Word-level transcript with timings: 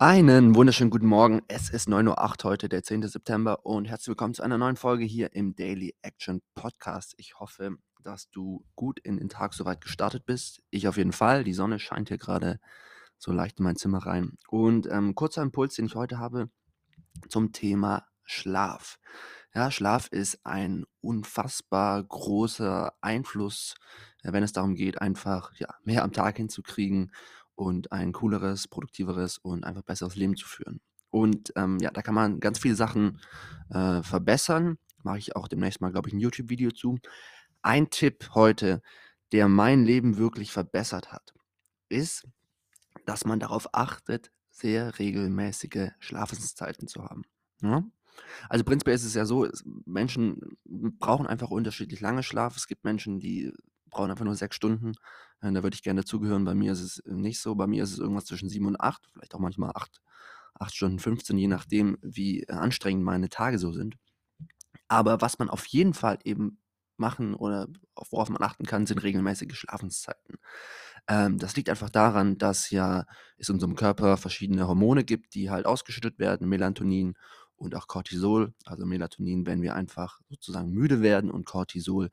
Einen 0.00 0.54
wunderschönen 0.54 0.90
guten 0.90 1.08
Morgen. 1.08 1.42
Es 1.48 1.70
ist 1.70 1.88
9:08 1.88 2.44
Uhr 2.44 2.50
heute, 2.50 2.68
der 2.68 2.84
10. 2.84 3.08
September 3.08 3.66
und 3.66 3.86
herzlich 3.86 4.06
willkommen 4.06 4.32
zu 4.32 4.44
einer 4.44 4.56
neuen 4.56 4.76
Folge 4.76 5.04
hier 5.04 5.34
im 5.34 5.56
Daily 5.56 5.96
Action 6.02 6.40
Podcast. 6.54 7.14
Ich 7.16 7.40
hoffe, 7.40 7.78
dass 8.04 8.30
du 8.30 8.64
gut 8.76 9.00
in 9.00 9.16
den 9.16 9.28
Tag 9.28 9.54
soweit 9.54 9.80
gestartet 9.80 10.24
bist. 10.24 10.62
Ich 10.70 10.86
auf 10.86 10.98
jeden 10.98 11.10
Fall. 11.10 11.42
Die 11.42 11.52
Sonne 11.52 11.80
scheint 11.80 12.10
hier 12.10 12.16
gerade 12.16 12.60
so 13.18 13.32
leicht 13.32 13.58
in 13.58 13.64
mein 13.64 13.74
Zimmer 13.74 13.98
rein. 13.98 14.38
Und 14.48 14.86
ähm, 14.88 15.16
kurzer 15.16 15.42
Impuls, 15.42 15.74
den 15.74 15.86
ich 15.86 15.96
heute 15.96 16.20
habe 16.20 16.48
zum 17.28 17.50
Thema 17.50 18.06
Schlaf. 18.22 19.00
Ja, 19.52 19.72
Schlaf 19.72 20.06
ist 20.12 20.46
ein 20.46 20.84
unfassbar 21.00 22.04
großer 22.04 22.92
Einfluss, 23.00 23.74
äh, 24.22 24.32
wenn 24.32 24.44
es 24.44 24.52
darum 24.52 24.76
geht, 24.76 25.00
einfach 25.00 25.52
ja, 25.56 25.74
mehr 25.82 26.04
am 26.04 26.12
Tag 26.12 26.36
hinzukriegen 26.36 27.10
und 27.58 27.90
ein 27.90 28.12
cooleres, 28.12 28.68
produktiveres 28.68 29.38
und 29.38 29.64
einfach 29.64 29.82
besseres 29.82 30.14
Leben 30.14 30.36
zu 30.36 30.46
führen. 30.46 30.80
Und 31.10 31.52
ähm, 31.56 31.78
ja, 31.80 31.90
da 31.90 32.02
kann 32.02 32.14
man 32.14 32.38
ganz 32.38 32.60
viele 32.60 32.76
Sachen 32.76 33.20
äh, 33.70 34.02
verbessern. 34.02 34.78
Mache 35.02 35.18
ich 35.18 35.34
auch 35.34 35.48
demnächst 35.48 35.80
mal, 35.80 35.90
glaube 35.90 36.08
ich, 36.08 36.14
ein 36.14 36.20
YouTube-Video 36.20 36.70
zu. 36.70 36.98
Ein 37.62 37.90
Tipp 37.90 38.30
heute, 38.34 38.80
der 39.32 39.48
mein 39.48 39.84
Leben 39.84 40.18
wirklich 40.18 40.52
verbessert 40.52 41.10
hat, 41.10 41.34
ist, 41.88 42.28
dass 43.06 43.24
man 43.24 43.40
darauf 43.40 43.74
achtet, 43.74 44.30
sehr 44.50 44.98
regelmäßige 45.00 45.90
Schlafenszeiten 45.98 46.86
zu 46.86 47.02
haben. 47.04 47.22
Ja? 47.60 47.82
Also 48.48 48.64
prinzipiell 48.64 48.96
ist 48.96 49.04
es 49.04 49.14
ja 49.14 49.24
so, 49.24 49.48
Menschen 49.84 50.58
brauchen 50.64 51.26
einfach 51.26 51.50
unterschiedlich 51.50 52.00
lange 52.00 52.22
Schlaf. 52.22 52.56
Es 52.56 52.68
gibt 52.68 52.84
Menschen, 52.84 53.18
die 53.18 53.52
brauchen 53.90 54.10
einfach 54.10 54.24
nur 54.24 54.34
sechs 54.34 54.56
Stunden. 54.56 54.92
Äh, 55.40 55.52
da 55.52 55.62
würde 55.62 55.74
ich 55.74 55.82
gerne 55.82 56.02
dazugehören. 56.02 56.44
Bei 56.44 56.54
mir 56.54 56.72
ist 56.72 56.80
es 56.80 57.02
nicht 57.06 57.40
so. 57.40 57.54
Bei 57.54 57.66
mir 57.66 57.82
ist 57.82 57.92
es 57.92 57.98
irgendwas 57.98 58.26
zwischen 58.26 58.48
sieben 58.48 58.66
und 58.66 58.80
acht, 58.80 59.08
vielleicht 59.12 59.34
auch 59.34 59.40
manchmal 59.40 59.72
acht, 59.74 60.00
acht 60.54 60.74
Stunden 60.74 60.98
15, 60.98 61.38
je 61.38 61.48
nachdem, 61.48 61.98
wie 62.02 62.42
äh, 62.42 62.52
anstrengend 62.52 63.04
meine 63.04 63.28
Tage 63.28 63.58
so 63.58 63.72
sind. 63.72 63.96
Aber 64.88 65.20
was 65.20 65.38
man 65.38 65.50
auf 65.50 65.66
jeden 65.66 65.94
Fall 65.94 66.18
eben 66.24 66.58
machen 66.96 67.34
oder 67.34 67.68
worauf 68.10 68.28
man 68.28 68.42
achten 68.42 68.64
kann, 68.66 68.86
sind 68.86 69.02
regelmäßige 69.02 69.54
Schlafenszeiten. 69.54 70.36
Ähm, 71.06 71.38
das 71.38 71.56
liegt 71.56 71.70
einfach 71.70 71.90
daran, 71.90 72.38
dass 72.38 72.70
ja 72.70 73.06
es 73.36 73.48
in 73.48 73.54
unserem 73.54 73.76
Körper 73.76 74.16
verschiedene 74.16 74.66
Hormone 74.66 75.04
gibt, 75.04 75.34
die 75.34 75.50
halt 75.50 75.66
ausgeschüttet 75.66 76.18
werden, 76.18 76.48
Melatonin 76.48 77.14
und 77.56 77.74
auch 77.74 77.86
Cortisol. 77.86 78.52
Also 78.64 78.84
Melatonin, 78.86 79.46
wenn 79.46 79.62
wir 79.62 79.74
einfach 79.74 80.20
sozusagen 80.28 80.70
müde 80.70 81.00
werden 81.02 81.30
und 81.30 81.46
Cortisol 81.46 82.10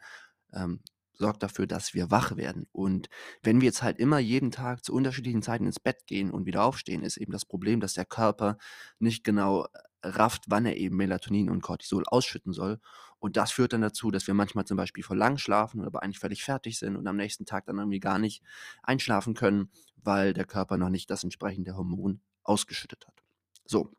ähm, 0.53 0.81
sorgt 1.17 1.43
dafür, 1.43 1.67
dass 1.67 1.93
wir 1.93 2.11
wach 2.11 2.35
werden. 2.35 2.67
Und 2.71 3.09
wenn 3.43 3.61
wir 3.61 3.67
jetzt 3.67 3.83
halt 3.83 3.99
immer 3.99 4.19
jeden 4.19 4.51
Tag 4.51 4.83
zu 4.83 4.93
unterschiedlichen 4.93 5.41
Zeiten 5.41 5.65
ins 5.65 5.79
Bett 5.79 6.07
gehen 6.07 6.31
und 6.31 6.45
wieder 6.45 6.63
aufstehen, 6.63 7.03
ist 7.03 7.17
eben 7.17 7.31
das 7.31 7.45
Problem, 7.45 7.79
dass 7.79 7.93
der 7.93 8.05
Körper 8.05 8.57
nicht 8.99 9.23
genau 9.23 9.65
äh, 9.65 9.67
rafft, 10.07 10.45
wann 10.47 10.65
er 10.65 10.77
eben 10.77 10.97
Melatonin 10.97 11.49
und 11.49 11.61
Cortisol 11.61 12.03
ausschütten 12.05 12.53
soll. 12.53 12.79
Und 13.19 13.37
das 13.37 13.51
führt 13.51 13.73
dann 13.73 13.81
dazu, 13.81 14.11
dass 14.11 14.27
wir 14.27 14.33
manchmal 14.33 14.65
zum 14.65 14.77
Beispiel 14.77 15.03
vor 15.03 15.15
lang 15.15 15.37
schlafen 15.37 15.79
oder 15.79 15.87
aber 15.87 16.03
eigentlich 16.03 16.19
völlig 16.19 16.43
fertig 16.43 16.77
sind 16.77 16.95
und 16.95 17.07
am 17.07 17.15
nächsten 17.15 17.45
Tag 17.45 17.65
dann 17.65 17.79
irgendwie 17.79 17.99
gar 17.99 18.19
nicht 18.19 18.43
einschlafen 18.83 19.33
können, 19.33 19.71
weil 19.95 20.33
der 20.33 20.45
Körper 20.45 20.77
noch 20.77 20.89
nicht 20.89 21.09
das 21.09 21.23
entsprechende 21.23 21.75
Hormon 21.75 22.21
ausgeschüttet 22.43 23.07
hat. 23.07 23.23
So, 23.65 23.91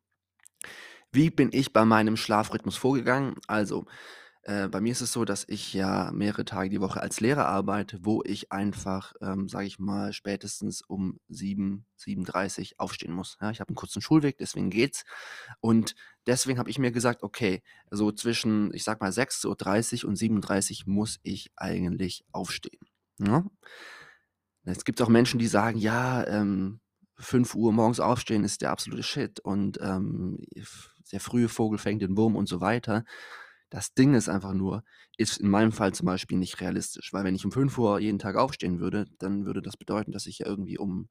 wie 1.12 1.30
bin 1.30 1.50
ich 1.52 1.72
bei 1.72 1.84
meinem 1.84 2.16
Schlafrhythmus 2.16 2.76
vorgegangen? 2.76 3.36
Also, 3.46 3.86
äh, 4.46 4.68
bei 4.68 4.80
mir 4.80 4.92
ist 4.92 5.00
es 5.00 5.12
so, 5.12 5.24
dass 5.24 5.44
ich 5.48 5.74
ja 5.74 6.12
mehrere 6.12 6.44
Tage 6.44 6.70
die 6.70 6.80
Woche 6.80 7.00
als 7.02 7.18
Lehrer 7.20 7.46
arbeite, 7.48 7.98
wo 8.02 8.22
ich 8.24 8.52
einfach, 8.52 9.12
ähm, 9.20 9.48
sage 9.48 9.66
ich 9.66 9.80
mal, 9.80 10.12
spätestens 10.12 10.82
um 10.82 11.18
7, 11.28 11.84
7:30 11.96 12.78
aufstehen 12.78 13.12
muss. 13.12 13.38
Ja, 13.40 13.50
ich 13.50 13.58
habe 13.58 13.70
einen 13.70 13.74
kurzen 13.76 14.02
Schulweg, 14.02 14.38
deswegen 14.38 14.70
geht's. 14.70 15.04
Und 15.60 15.96
deswegen 16.26 16.60
habe 16.60 16.70
ich 16.70 16.78
mir 16.78 16.92
gesagt, 16.92 17.24
okay, 17.24 17.60
so 17.90 18.12
zwischen, 18.12 18.72
ich 18.72 18.84
sag 18.84 19.00
mal, 19.00 19.10
6:30 19.10 20.04
und 20.04 20.14
7:30 20.16 20.84
muss 20.86 21.18
ich 21.24 21.50
eigentlich 21.56 22.24
aufstehen. 22.30 22.86
Ja? 23.18 23.44
Jetzt 24.64 24.84
gibt 24.84 25.00
es 25.00 25.04
auch 25.06 25.10
Menschen, 25.10 25.40
die 25.40 25.48
sagen, 25.48 25.78
ja, 25.78 26.24
ähm, 26.26 26.80
5 27.18 27.54
Uhr 27.56 27.72
morgens 27.72 27.98
aufstehen 27.98 28.44
ist 28.44 28.62
der 28.62 28.70
absolute 28.70 29.02
Shit 29.02 29.40
und 29.40 29.78
ähm, 29.80 30.38
der 31.10 31.20
frühe 31.20 31.48
Vogel 31.48 31.78
fängt 31.78 32.02
den 32.02 32.16
Wurm 32.16 32.36
und 32.36 32.48
so 32.48 32.60
weiter. 32.60 33.04
Das 33.70 33.94
Ding 33.94 34.14
ist 34.14 34.28
einfach 34.28 34.52
nur, 34.52 34.84
ist 35.16 35.38
in 35.38 35.48
meinem 35.48 35.72
Fall 35.72 35.92
zum 35.92 36.06
Beispiel 36.06 36.38
nicht 36.38 36.60
realistisch, 36.60 37.12
weil 37.12 37.24
wenn 37.24 37.34
ich 37.34 37.44
um 37.44 37.52
5 37.52 37.76
Uhr 37.78 37.98
jeden 37.98 38.18
Tag 38.18 38.36
aufstehen 38.36 38.80
würde, 38.80 39.06
dann 39.18 39.44
würde 39.44 39.62
das 39.62 39.76
bedeuten, 39.76 40.12
dass 40.12 40.26
ich 40.26 40.40
ja 40.40 40.46
irgendwie 40.46 40.78
um 40.78 41.08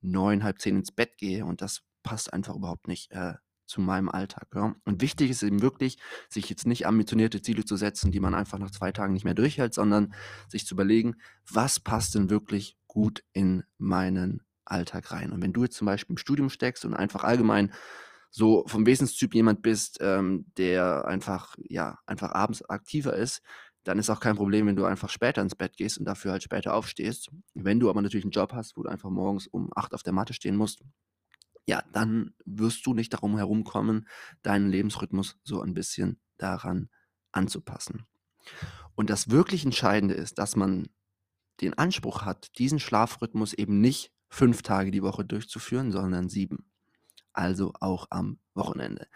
neun, 0.00 0.44
halb 0.44 0.60
zehn 0.60 0.76
ins 0.76 0.92
Bett 0.92 1.18
gehe 1.18 1.44
und 1.44 1.60
das 1.60 1.82
passt 2.02 2.32
einfach 2.32 2.54
überhaupt 2.56 2.88
nicht 2.88 3.10
äh, 3.12 3.34
zu 3.66 3.80
meinem 3.80 4.08
Alltag. 4.08 4.48
Ja? 4.54 4.74
Und 4.84 5.02
wichtig 5.02 5.30
ist 5.30 5.42
eben 5.42 5.62
wirklich, 5.62 5.98
sich 6.28 6.48
jetzt 6.48 6.66
nicht 6.66 6.86
ambitionierte 6.86 7.42
Ziele 7.42 7.64
zu 7.64 7.76
setzen, 7.76 8.10
die 8.10 8.20
man 8.20 8.34
einfach 8.34 8.58
nach 8.58 8.70
zwei 8.70 8.92
Tagen 8.92 9.12
nicht 9.12 9.24
mehr 9.24 9.34
durchhält, 9.34 9.74
sondern 9.74 10.14
sich 10.48 10.66
zu 10.66 10.74
überlegen, 10.74 11.16
was 11.50 11.78
passt 11.78 12.14
denn 12.14 12.30
wirklich 12.30 12.76
gut 12.86 13.22
in 13.32 13.64
meinen 13.76 14.42
Alltag 14.64 15.12
rein. 15.12 15.32
Und 15.32 15.42
wenn 15.42 15.52
du 15.52 15.64
jetzt 15.64 15.76
zum 15.76 15.86
Beispiel 15.86 16.14
im 16.14 16.18
Studium 16.18 16.50
steckst 16.50 16.84
und 16.84 16.94
einfach 16.94 17.24
allgemein 17.24 17.72
so 18.30 18.64
vom 18.66 18.86
Wesenstyp 18.86 19.34
jemand 19.34 19.62
bist, 19.62 19.98
ähm, 20.00 20.46
der 20.56 21.06
einfach, 21.06 21.56
ja, 21.68 21.98
einfach 22.06 22.32
abends 22.32 22.62
aktiver 22.68 23.14
ist, 23.14 23.42
dann 23.84 23.98
ist 23.98 24.10
auch 24.10 24.20
kein 24.20 24.36
Problem, 24.36 24.66
wenn 24.66 24.76
du 24.76 24.84
einfach 24.84 25.08
später 25.08 25.40
ins 25.40 25.54
Bett 25.54 25.76
gehst 25.76 25.98
und 25.98 26.04
dafür 26.04 26.32
halt 26.32 26.42
später 26.42 26.74
aufstehst. 26.74 27.30
Wenn 27.54 27.80
du 27.80 27.88
aber 27.88 28.02
natürlich 28.02 28.24
einen 28.24 28.32
Job 28.32 28.52
hast, 28.52 28.76
wo 28.76 28.82
du 28.82 28.90
einfach 28.90 29.08
morgens 29.08 29.46
um 29.46 29.70
8 29.74 29.94
auf 29.94 30.02
der 30.02 30.12
Matte 30.12 30.34
stehen 30.34 30.56
musst, 30.56 30.82
ja, 31.66 31.82
dann 31.92 32.34
wirst 32.44 32.86
du 32.86 32.94
nicht 32.94 33.12
darum 33.12 33.36
herumkommen, 33.36 34.06
deinen 34.42 34.70
Lebensrhythmus 34.70 35.36
so 35.42 35.60
ein 35.60 35.74
bisschen 35.74 36.20
daran 36.36 36.88
anzupassen. 37.32 38.06
Und 38.94 39.10
das 39.10 39.30
wirklich 39.30 39.64
Entscheidende 39.64 40.14
ist, 40.14 40.38
dass 40.38 40.56
man 40.56 40.88
den 41.60 41.74
Anspruch 41.74 42.22
hat, 42.22 42.58
diesen 42.58 42.78
Schlafrhythmus 42.80 43.52
eben 43.52 43.80
nicht 43.80 44.12
fünf 44.28 44.62
Tage 44.62 44.90
die 44.90 45.02
Woche 45.02 45.24
durchzuführen, 45.24 45.92
sondern 45.92 46.28
sieben 46.28 46.70
also 47.38 47.72
auch 47.80 48.06
am 48.10 48.38
Wochenende. 48.54 49.06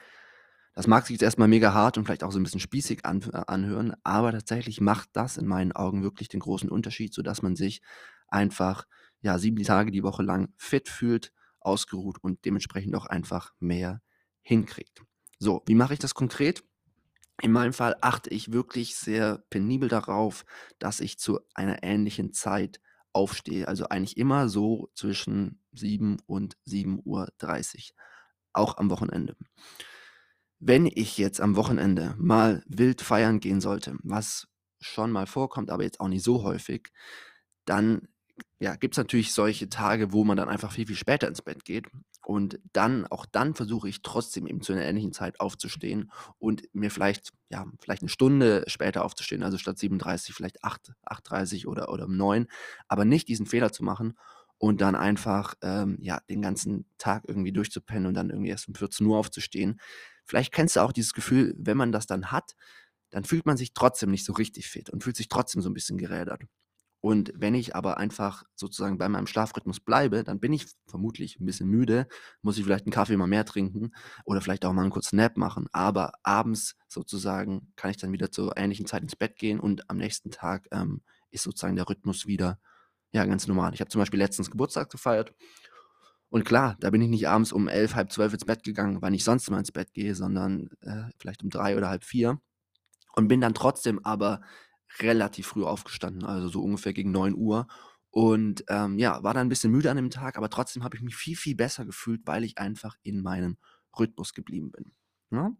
Das 0.75 0.87
mag 0.87 1.07
sich 1.07 1.15
jetzt 1.15 1.23
erstmal 1.23 1.49
mega 1.49 1.75
hart 1.75 1.99
und 1.99 2.05
vielleicht 2.05 2.25
auch 2.25 2.33
so 2.33 2.39
ein 2.39 2.43
bisschen 2.43 2.61
spießig 2.61 3.05
an, 3.05 3.23
äh, 3.33 3.43
anhören, 3.47 3.95
aber 4.05 4.33
tatsächlich 4.33 4.81
macht 4.81 5.11
das 5.13 5.37
in 5.37 5.47
meinen 5.47 5.73
Augen 5.73 6.03
wirklich 6.03 6.29
den 6.29 6.41
großen 6.41 6.71
Unterschied, 6.71 7.13
sodass 7.13 7.43
man 7.43 7.57
sich 7.57 7.83
einfach 8.29 8.87
ja, 9.21 9.39
sieben 9.39 9.63
Tage 9.63 9.91
die 9.91 10.03
Woche 10.03 10.23
lang 10.23 10.53
fit 10.57 10.89
fühlt, 10.89 11.33
ausgeruht 11.61 12.19
und 12.23 12.45
dementsprechend 12.45 12.95
auch 12.97 13.07
einfach 13.07 13.53
mehr 13.61 14.01
hinkriegt. 14.41 15.03
So, 15.39 15.63
wie 15.67 15.75
mache 15.75 15.93
ich 15.95 16.01
das 16.01 16.15
konkret? 16.15 16.65
In 17.41 17.53
meinem 17.53 17.73
Fall 17.73 17.97
achte 18.01 18.31
ich 18.31 18.53
wirklich 18.53 18.97
sehr 18.97 19.45
penibel 19.51 19.89
darauf, 19.89 20.45
dass 20.79 21.01
ich 21.01 21.19
zu 21.19 21.41
einer 21.55 21.83
ähnlichen 21.83 22.33
Zeit 22.33 22.81
aufstehe. 23.13 23.69
Also 23.69 23.89
eigentlich 23.89 24.17
immer 24.17 24.49
so 24.49 24.91
zwischen 24.95 25.61
7 25.73 26.19
und 26.27 26.57
7:30 26.65 27.93
Uhr, 27.95 28.03
auch 28.55 28.79
am 28.79 28.91
Wochenende. 28.91 29.37
Wenn 30.61 30.87
ich 30.87 31.19
jetzt 31.19 31.41
am 31.41 31.57
Wochenende 31.57 32.15
mal 32.19 32.63
wild 32.67 33.03
feiern 33.03 33.41
gehen 33.41 33.61
sollte, 33.61 33.97
was 34.03 34.47
schon 34.81 35.11
mal 35.11 35.27
vorkommt, 35.27 35.71
aber 35.71 35.83
jetzt 35.83 36.01
auch 36.01 36.09
nicht 36.09 36.23
so 36.23 36.43
häufig, 36.45 36.91
dann 37.65 38.09
ja, 38.61 38.77
gibt 38.77 38.95
es 38.95 38.99
natürlich 38.99 39.33
solche 39.33 39.69
Tage, 39.69 40.13
wo 40.13 40.25
man 40.25 40.37
dann 40.37 40.49
einfach 40.49 40.73
viel, 40.73 40.87
viel 40.87 40.97
später 40.97 41.29
ins 41.29 41.43
Bett 41.43 41.65
geht. 41.65 41.87
Und 42.25 42.61
dann, 42.73 43.07
auch 43.09 43.27
dann 43.27 43.55
versuche 43.55 43.89
ich 43.89 44.03
trotzdem 44.03 44.47
eben 44.47 44.63
zu 44.63 44.73
einer 44.73 44.85
ähnlichen 44.85 45.13
Zeit 45.13 45.41
aufzustehen 45.41 46.13
und 46.39 46.63
mir 46.73 46.91
vielleicht, 46.91 47.31
ja, 47.51 47.67
vielleicht 47.81 48.03
eine 48.03 48.09
Stunde 48.09 48.65
später 48.69 49.05
aufzustehen, 49.05 49.43
also 49.43 49.59
statt 49.59 49.79
37 49.79 50.35
vielleicht 50.35 50.63
8, 50.63 50.93
8.30 51.05 51.67
oder, 51.67 51.89
oder 51.89 52.05
um 52.05 52.17
9, 52.17 52.47
aber 52.87 53.05
nicht 53.05 53.27
diesen 53.27 53.47
Fehler 53.47 53.73
zu 53.73 53.83
machen 53.83 54.17
und 54.59 54.81
dann 54.81 54.95
einfach, 54.95 55.55
ähm, 55.63 55.99
ja, 56.01 56.21
den 56.31 56.41
ganzen 56.41 56.87
Tag 56.97 57.25
irgendwie 57.27 57.53
durchzupennen 57.53 58.07
und 58.07 58.15
dann 58.15 58.31
irgendwie 58.31 58.51
erst 58.51 58.69
um 58.69 58.77
14 58.77 59.05
Uhr 59.05 59.19
aufzustehen. 59.19 59.81
Vielleicht 60.25 60.53
kennst 60.53 60.77
du 60.77 60.81
auch 60.81 60.93
dieses 60.93 61.15
Gefühl, 61.15 61.53
wenn 61.59 61.77
man 61.77 61.91
das 61.91 62.07
dann 62.07 62.31
hat, 62.31 62.55
dann 63.11 63.25
fühlt 63.25 63.45
man 63.45 63.57
sich 63.57 63.75
trotzdem 63.75 64.13
nicht 64.13 64.25
so 64.25 64.33
richtig 64.33 64.69
fit 64.69 64.89
und 64.89 65.03
fühlt 65.03 65.17
sich 65.17 65.29
trotzdem 65.29 65.63
so 65.63 65.69
ein 65.69 65.75
bisschen 65.75 65.99
gerädert. 65.99 66.43
Und 67.03 67.33
wenn 67.35 67.57
ich 67.57 67.75
aber 67.75 67.99
einfach 67.99 68.45
sozusagen 68.55 68.97
bei 68.97 69.09
meinem 69.09 69.27
Schlafrhythmus 69.27 69.81
bleibe, 69.81 70.23
dann 70.23 70.39
bin 70.39 70.53
ich 70.53 70.69
vermutlich 70.87 71.41
ein 71.41 71.45
bisschen 71.45 71.69
müde, 71.69 72.07
muss 72.43 72.59
ich 72.59 72.65
vielleicht 72.65 72.87
einen 72.87 72.93
Kaffee 72.93 73.17
mal 73.17 73.27
mehr 73.27 73.45
trinken 73.45 73.91
oder 74.25 74.41
vielleicht 74.41 74.65
auch 74.65 74.73
mal 74.73 74.83
einen 74.83 74.93
kurzen 74.93 75.17
Nap 75.17 75.37
machen. 75.37 75.67
Aber 75.73 76.13
abends 76.23 76.77
sozusagen 76.87 77.73
kann 77.75 77.91
ich 77.91 77.97
dann 77.97 78.13
wieder 78.13 78.31
zur 78.31 78.57
ähnlichen 78.57 78.87
Zeit 78.87 79.03
ins 79.03 79.17
Bett 79.17 79.37
gehen 79.37 79.59
und 79.59 79.91
am 79.91 79.97
nächsten 79.97 80.31
Tag 80.31 80.69
ähm, 80.71 81.03
ist 81.33 81.43
sozusagen 81.43 81.75
der 81.75 81.89
Rhythmus 81.89 82.29
wieder 82.29 82.61
ja, 83.11 83.25
ganz 83.27 83.49
normal. 83.49 83.75
Ich 83.75 83.81
habe 83.81 83.91
zum 83.91 84.01
Beispiel 84.01 84.21
letztens 84.21 84.51
Geburtstag 84.51 84.89
gefeiert 84.89 85.35
und 86.31 86.45
klar, 86.45 86.77
da 86.79 86.91
bin 86.91 87.03
ich 87.03 87.09
nicht 87.09 87.29
abends 87.29 87.53
um 87.53 87.67
elf, 87.67 87.97
halb 87.97 88.13
zwölf 88.13 88.33
ins 88.33 88.45
Bett 88.45 88.63
gegangen, 88.63 89.03
wann 89.03 89.13
ich 89.13 89.25
sonst 89.25 89.49
immer 89.49 89.59
ins 89.59 89.73
Bett 89.73 89.93
gehe, 89.93 90.15
sondern 90.15 90.71
äh, 90.83 91.11
vielleicht 91.19 91.43
um 91.43 91.51
drei 91.51 91.77
oder 91.77 91.89
halb 91.89 92.05
vier 92.05 92.41
und 93.15 93.29
bin 93.29 93.41
dann 93.41 93.55
trotzdem 93.55 93.99
aber 94.05 94.41
relativ 95.01 95.47
früh 95.49 95.65
aufgestanden, 95.65 96.25
also 96.25 96.49
so 96.49 96.63
ungefähr 96.63 96.93
gegen 96.93 97.11
9 97.13 97.35
Uhr 97.35 97.67
Und 98.11 98.65
ähm, 98.69 98.99
ja, 98.99 99.23
war 99.23 99.35
dann 99.35 99.47
ein 99.47 99.49
bisschen 99.49 99.73
müde 99.73 99.91
an 99.91 99.97
dem 99.97 100.11
Tag, 100.11 100.37
aber 100.37 100.51
trotzdem 100.51 100.85
habe 100.85 100.97
ich 100.97 101.03
mich 101.03 101.17
viel, 101.17 101.37
viel 101.37 101.55
besser 101.57 101.85
gefühlt, 101.87 102.23
weil 102.27 102.45
ich 102.45 102.59
einfach 102.59 102.97
in 103.03 103.23
meinem 103.23 103.57
Rhythmus 103.99 104.35
geblieben 104.35 104.71
bin. 104.73 104.93
Ja? 105.31 105.49
Ne? 105.49 105.57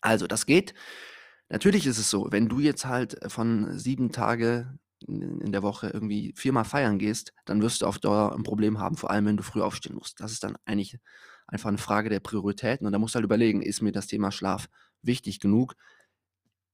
Also, 0.00 0.26
das 0.26 0.46
geht. 0.46 0.74
Natürlich 1.50 1.86
ist 1.86 1.98
es 1.98 2.10
so, 2.10 2.28
wenn 2.30 2.48
du 2.48 2.60
jetzt 2.60 2.86
halt 2.86 3.18
von 3.28 3.78
sieben 3.78 4.12
Tage 4.12 4.78
in 5.08 5.52
der 5.52 5.62
Woche 5.62 5.88
irgendwie 5.90 6.32
viermal 6.36 6.64
feiern 6.64 6.98
gehst, 6.98 7.34
dann 7.46 7.62
wirst 7.62 7.82
du 7.82 7.86
auf 7.86 7.98
Dauer 7.98 8.34
ein 8.34 8.42
Problem 8.44 8.78
haben, 8.78 8.96
vor 8.96 9.10
allem 9.10 9.26
wenn 9.26 9.36
du 9.36 9.42
früh 9.42 9.62
aufstehen 9.62 9.96
musst. 9.96 10.20
Das 10.20 10.32
ist 10.32 10.44
dann 10.44 10.56
eigentlich 10.64 10.98
einfach 11.46 11.68
eine 11.68 11.78
Frage 11.78 12.08
der 12.10 12.20
Prioritäten 12.20 12.86
und 12.86 12.92
da 12.92 12.98
musst 12.98 13.14
du 13.14 13.16
halt 13.16 13.24
überlegen, 13.26 13.62
ist 13.62 13.82
mir 13.82 13.92
das 13.92 14.06
Thema 14.06 14.32
Schlaf 14.32 14.68
wichtig 15.02 15.40
genug? 15.40 15.74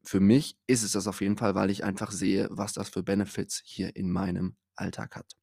Für 0.03 0.21
mich 0.21 0.59
ist 0.67 0.83
es 0.83 0.93
das 0.93 1.07
auf 1.07 1.21
jeden 1.21 1.37
Fall, 1.37 1.55
weil 1.55 1.71
ich 1.71 1.85
einfach 1.85 2.11
sehe, 2.11 2.49
was 2.51 2.73
das 2.73 2.89
für 2.89 3.03
Benefits 3.03 3.63
hier 3.65 3.95
in 3.97 4.11
meinem 4.11 4.57
Alltag 4.75 5.17
hat. 5.17 5.37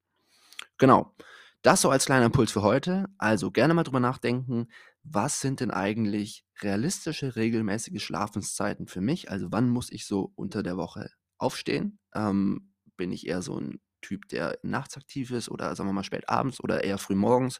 Genau. 0.77 1.15
Das 1.63 1.81
so 1.81 1.89
als 1.89 2.05
kleiner 2.05 2.27
Impuls 2.27 2.51
für 2.51 2.61
heute. 2.61 3.07
Also 3.17 3.51
gerne 3.51 3.73
mal 3.73 3.83
drüber 3.83 3.99
nachdenken, 3.99 4.67
was 5.03 5.41
sind 5.41 5.59
denn 5.59 5.71
eigentlich 5.71 6.45
realistische, 6.61 7.35
regelmäßige 7.35 8.03
Schlafenszeiten 8.03 8.87
für 8.87 9.01
mich? 9.01 9.31
Also 9.31 9.47
wann 9.51 9.69
muss 9.69 9.91
ich 9.91 10.05
so 10.05 10.31
unter 10.35 10.63
der 10.63 10.77
Woche 10.77 11.09
aufstehen? 11.37 11.99
Ähm, 12.13 12.73
bin 12.95 13.11
ich 13.11 13.27
eher 13.27 13.41
so 13.41 13.59
ein 13.59 13.81
Typ, 14.01 14.27
der 14.29 14.59
nachts 14.63 14.97
aktiv 14.97 15.31
ist 15.31 15.49
oder 15.49 15.75
sagen 15.75 15.89
wir 15.89 15.93
mal 15.93 16.03
spät 16.03 16.29
abends 16.29 16.59
oder 16.63 16.83
eher 16.83 16.97
früh 16.97 17.15
morgens? 17.15 17.59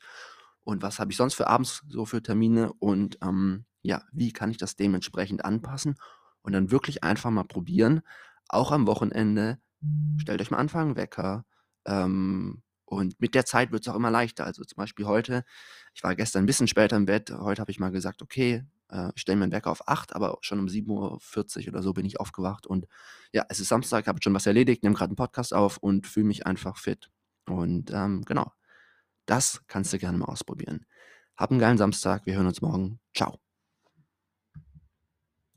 Und 0.62 0.82
was 0.84 1.00
habe 1.00 1.12
ich 1.12 1.18
sonst 1.18 1.36
für 1.36 1.48
abends 1.48 1.84
so 1.90 2.06
für 2.06 2.22
Termine? 2.22 2.74
Und 2.74 3.18
ähm, 3.22 3.66
ja, 3.82 4.04
wie 4.12 4.34
kann 4.34 4.52
ich 4.52 4.58
das 4.58 4.76
dementsprechend 4.76 5.46
anpassen? 5.46 5.96
Und 6.48 6.54
dann 6.54 6.72
wirklich 6.72 7.04
einfach 7.04 7.30
mal 7.30 7.44
probieren, 7.44 8.04
auch 8.48 8.72
am 8.72 8.88
Wochenende, 8.88 9.60
stellt 10.18 10.40
euch 10.40 10.50
mal 10.50 10.60
Anfang 10.60 10.96
Wecker, 10.96 11.44
ähm, 11.86 12.64
und 12.86 13.20
mit 13.20 13.36
der 13.36 13.44
Zeit 13.44 13.74
wird 13.74 13.82
es 13.82 13.90
auch 13.90 13.98
immer 13.98 14.12
leichter. 14.12 14.46
Also 14.46 14.64
zum 14.64 14.78
Beispiel 14.78 15.06
heute, 15.06 15.44
ich 15.94 16.04
war 16.06 16.16
gestern 16.16 16.44
ein 16.44 16.46
bisschen 16.46 16.70
später 16.70 16.96
im 16.96 17.06
Bett, 17.06 17.32
heute 17.32 17.60
habe 17.60 17.70
ich 17.70 17.82
mal 17.82 17.92
gesagt, 17.92 18.22
okay, 18.22 18.64
äh, 18.90 19.10
ich 19.14 19.24
stelle 19.24 19.38
meinen 19.38 19.52
Wecker 19.52 19.72
auf 19.72 19.90
8, 19.90 20.16
aber 20.16 20.38
schon 20.40 20.60
um 20.60 20.68
7.40 20.68 21.64
Uhr 21.64 21.74
oder 21.74 21.84
so 21.84 21.92
bin 21.92 22.06
ich 22.06 22.22
aufgewacht. 22.22 22.66
Und 22.66 22.88
ja, 23.34 23.46
es 23.50 23.60
ist 23.60 23.68
Samstag, 23.68 24.08
habe 24.08 24.20
schon 24.24 24.34
was 24.34 24.46
erledigt, 24.46 24.84
nehme 24.84 24.96
gerade 24.96 25.10
einen 25.10 25.18
Podcast 25.18 25.54
auf 25.54 25.76
und 25.80 26.08
fühle 26.08 26.28
mich 26.28 26.48
einfach 26.48 26.78
fit. 26.78 27.10
Und 27.46 27.92
ähm, 27.92 28.24
genau, 28.24 28.54
das 29.26 29.64
kannst 29.68 29.92
du 29.92 30.00
gerne 30.00 30.18
mal 30.18 30.28
ausprobieren. 30.28 30.86
Hab 31.36 31.52
einen 31.52 31.60
geilen 31.60 31.78
Samstag, 31.78 32.26
wir 32.26 32.36
hören 32.36 32.48
uns 32.48 32.62
morgen. 32.62 33.02
Ciao. 33.14 33.47